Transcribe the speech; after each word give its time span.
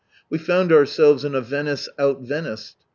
We 0.31 0.39
found 0.39 0.71
ourselves 0.71 1.23
in 1.23 1.35
a 1.35 1.41
Venice 1.41 1.87
out 1.99 2.21
Veniced. 2.23 2.73